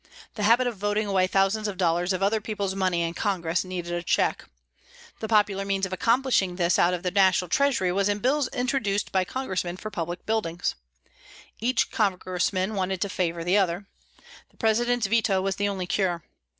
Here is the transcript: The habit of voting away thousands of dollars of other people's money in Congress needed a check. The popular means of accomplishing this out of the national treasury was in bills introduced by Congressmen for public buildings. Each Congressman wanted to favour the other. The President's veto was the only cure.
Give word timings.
The 0.33 0.41
habit 0.49 0.65
of 0.65 0.77
voting 0.77 1.05
away 1.05 1.27
thousands 1.27 1.67
of 1.67 1.77
dollars 1.77 2.11
of 2.11 2.23
other 2.23 2.41
people's 2.41 2.73
money 2.73 3.03
in 3.03 3.13
Congress 3.13 3.63
needed 3.63 3.93
a 3.93 4.01
check. 4.01 4.45
The 5.19 5.27
popular 5.27 5.63
means 5.63 5.85
of 5.85 5.93
accomplishing 5.93 6.55
this 6.55 6.79
out 6.79 6.95
of 6.95 7.03
the 7.03 7.11
national 7.11 7.49
treasury 7.49 7.91
was 7.91 8.09
in 8.09 8.17
bills 8.17 8.47
introduced 8.47 9.11
by 9.11 9.25
Congressmen 9.25 9.77
for 9.77 9.91
public 9.91 10.25
buildings. 10.25 10.73
Each 11.59 11.91
Congressman 11.91 12.73
wanted 12.73 12.99
to 13.01 13.09
favour 13.09 13.43
the 13.43 13.59
other. 13.59 13.85
The 14.49 14.57
President's 14.57 15.05
veto 15.05 15.39
was 15.39 15.57
the 15.57 15.69
only 15.69 15.85
cure. 15.85 16.23